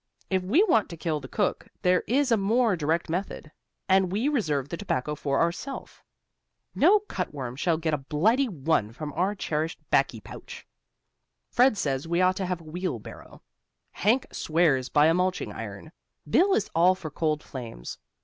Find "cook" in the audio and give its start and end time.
1.27-1.67